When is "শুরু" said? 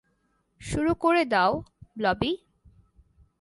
0.61-0.91